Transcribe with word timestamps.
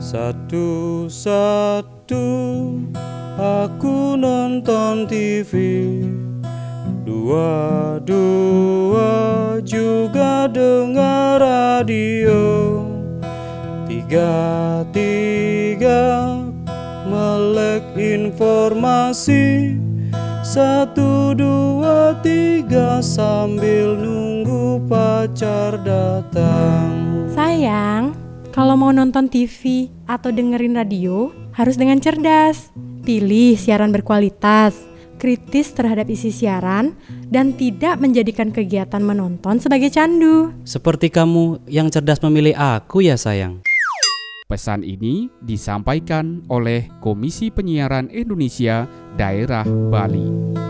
Satu-satu 0.00 1.36
aku 3.36 4.16
nonton 4.16 5.04
TV 5.04 5.52
Dua-dua 7.04 9.12
juga 9.60 10.48
dengar 10.48 11.44
radio. 11.44 12.80
Tiga-tiga 13.84 15.12
melek 17.04 17.84
informasi. 17.92 19.76
Satu, 20.40 21.36
dua, 21.36 22.16
tiga 22.24 23.04
sambil 23.04 24.00
nunggu 24.00 24.80
pacar 24.88 25.76
datang 25.84 26.99
kalau 28.60 28.76
mau 28.76 28.92
nonton 28.92 29.24
TV 29.32 29.88
atau 30.04 30.28
dengerin 30.28 30.76
radio, 30.76 31.32
harus 31.56 31.80
dengan 31.80 31.96
cerdas. 31.96 32.68
Pilih 33.08 33.56
siaran 33.56 33.88
berkualitas, 33.88 34.76
kritis 35.16 35.72
terhadap 35.72 36.04
isi 36.12 36.28
siaran, 36.28 36.92
dan 37.32 37.56
tidak 37.56 37.96
menjadikan 37.96 38.52
kegiatan 38.52 39.00
menonton 39.00 39.64
sebagai 39.64 39.88
candu. 39.88 40.52
Seperti 40.68 41.08
kamu 41.08 41.72
yang 41.72 41.88
cerdas 41.88 42.20
memilih 42.20 42.52
aku 42.52 43.00
ya 43.00 43.16
sayang 43.16 43.64
Pesan 44.44 44.84
ini 44.84 45.32
disampaikan 45.40 46.44
oleh 46.52 46.84
Komisi 47.00 47.48
Penyiaran 47.48 48.12
Indonesia 48.12 48.84
Daerah 49.16 49.64
Bali. 49.64 50.68